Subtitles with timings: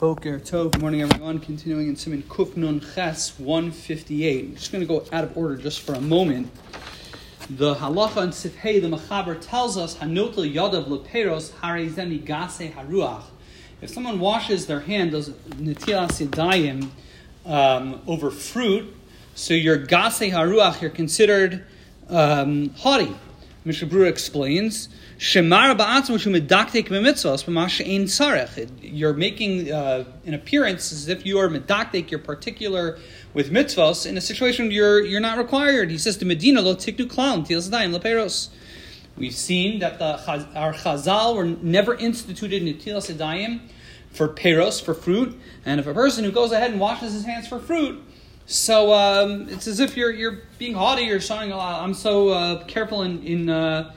[0.00, 0.72] Boker Tov.
[0.72, 1.40] Good morning, everyone.
[1.40, 4.44] Continuing in Siman Kufnun Ches 158.
[4.46, 6.50] I'm just going to go out of order just for a moment.
[7.50, 13.24] The halacha in Sifhei, the Machaber tells us, Hanotel Yadav Leperos Harezemi Gase Haruach.
[13.82, 16.88] If someone washes their hand, does Netilas
[17.44, 18.96] um, over fruit,
[19.34, 21.66] so your Gase Haruach, you're considered
[22.08, 23.14] um, haughty.
[23.62, 24.88] Mishnah Berurah explains,
[25.18, 25.76] Shemar
[28.80, 32.98] You're making uh, an appearance as if you are medakdek, you're particular
[33.34, 35.90] with mitzvahs in a situation you're you're not required.
[35.90, 38.48] He says to Medina, lo tiknu klan leperos.
[39.18, 40.16] We've seen that the
[40.54, 43.60] our chazal were never instituted netilas
[44.10, 47.46] for peros for fruit, and if a person who goes ahead and washes his hands
[47.46, 48.02] for fruit
[48.50, 51.52] so um, it's as if you're you're being haughty or showing.
[51.52, 51.84] a lot.
[51.84, 53.94] I'm so uh, careful in in uh,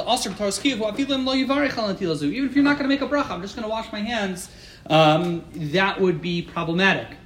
[2.24, 4.00] Even if you're not going to make a bracha, I'm just going to wash my
[4.00, 4.50] hands.
[4.90, 7.18] Um, that would be problematic.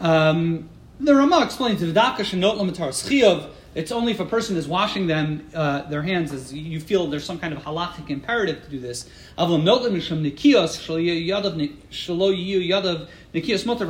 [0.00, 4.66] Um, the Rama explains the daka shenot lamatar schiyav it's only if a person is
[4.66, 8.70] washing them, uh, their hands, as you feel there's some kind of halachic imperative to
[8.70, 9.04] do this.
[9.38, 9.58] If a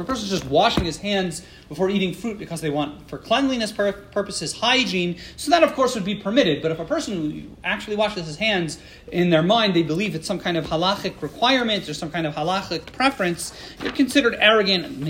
[0.05, 4.55] person is just washing his hands before eating fruit because they want, for cleanliness purposes,
[4.55, 6.62] hygiene, so that of course would be permitted.
[6.62, 8.81] But if a person actually washes his hands
[9.12, 12.34] in their mind, they believe it's some kind of halachic requirement or some kind of
[12.34, 15.01] halachic preference, you're considered arrogant.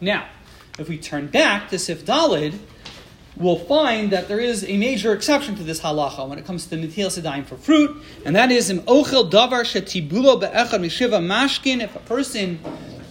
[0.00, 0.26] Now,
[0.76, 2.58] if we turn back to Sif Dalid,
[3.36, 6.76] will find that there is a major exception to this halacha when it comes to
[6.76, 11.82] Netilas Yadayim for fruit, and that is im ochel davar shetibulo be'echad mishiva mashkin.
[11.82, 12.60] If a person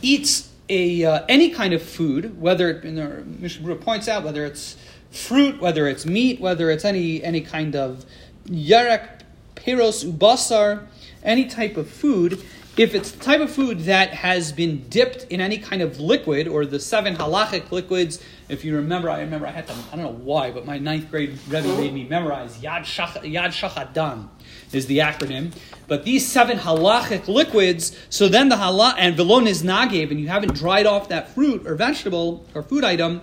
[0.01, 4.77] eats a uh, any kind of food, whether it, Mishnah points out whether it's
[5.11, 8.05] fruit, whether it's meat, whether it's any any kind of
[8.45, 9.21] yarek,
[9.55, 10.85] peros, ubasar,
[11.23, 12.43] any type of food,
[12.79, 16.47] if it's the type of food that has been dipped in any kind of liquid
[16.47, 20.05] or the seven halachic liquids, if you remember, I remember I had to, I don't
[20.05, 24.29] know why, but my ninth grade Rebbe made me memorize Yad, Shach, Yad Shachadam
[24.71, 25.51] is the acronym.
[25.89, 30.29] But these seven halachic liquids, so then the halach, and velon is nagev, and you
[30.29, 33.21] haven't dried off that fruit or vegetable or food item,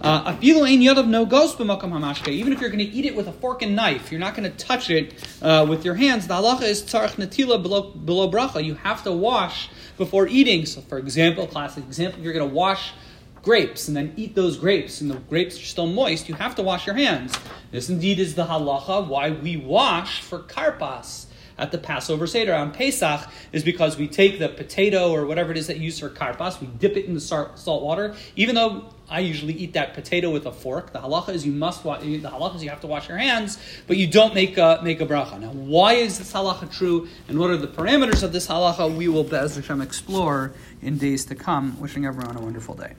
[0.00, 3.28] uh, apabila you have no ghost pemakamahsha even if you're going to eat it with
[3.28, 6.26] a fork and knife, you're not going to touch it uh, with your hands.
[6.26, 8.62] The halacha is tzarech natila below, below bracha.
[8.62, 10.66] You have to wash before eating.
[10.66, 12.92] So, for example, classic example, you're going to wash
[13.42, 16.62] grapes and then eat those grapes, and the grapes are still moist, you have to
[16.62, 17.32] wash your hands.
[17.70, 21.26] This indeed is the halacha why we wash for karpas
[21.58, 25.56] at the Passover Seder on Pesach is because we take the potato or whatever it
[25.56, 28.14] is that you use for karpas, we dip it in the salt water.
[28.36, 31.84] Even though I usually eat that potato with a fork, the halacha is you must
[31.84, 32.02] wash.
[32.02, 35.00] The halacha is you have to wash your hands, but you don't make a make
[35.00, 35.40] a bracha.
[35.40, 38.94] Now, why is this halacha true, and what are the parameters of this halacha?
[38.94, 40.52] We will, Bez Hashem, explore
[40.82, 41.80] in days to come.
[41.80, 42.94] Wishing everyone a wonderful day.